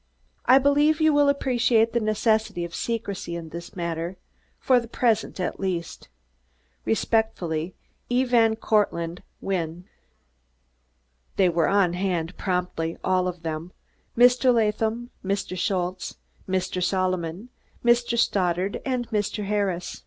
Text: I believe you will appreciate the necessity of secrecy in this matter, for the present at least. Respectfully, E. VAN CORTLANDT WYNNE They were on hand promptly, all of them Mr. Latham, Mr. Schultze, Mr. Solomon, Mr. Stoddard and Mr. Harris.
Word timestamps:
I 0.47 0.57
believe 0.57 0.99
you 0.99 1.13
will 1.13 1.29
appreciate 1.29 1.93
the 1.93 1.99
necessity 1.99 2.65
of 2.65 2.73
secrecy 2.73 3.35
in 3.35 3.49
this 3.49 3.75
matter, 3.75 4.17
for 4.59 4.79
the 4.79 4.87
present 4.87 5.39
at 5.39 5.59
least. 5.59 6.09
Respectfully, 6.85 7.75
E. 8.09 8.23
VAN 8.23 8.55
CORTLANDT 8.55 9.21
WYNNE 9.41 9.85
They 11.35 11.49
were 11.49 11.67
on 11.67 11.93
hand 11.93 12.35
promptly, 12.35 12.97
all 13.03 13.27
of 13.27 13.43
them 13.43 13.73
Mr. 14.17 14.51
Latham, 14.51 15.11
Mr. 15.23 15.55
Schultze, 15.55 16.15
Mr. 16.49 16.81
Solomon, 16.83 17.49
Mr. 17.85 18.17
Stoddard 18.17 18.81
and 18.83 19.07
Mr. 19.11 19.43
Harris. 19.45 19.99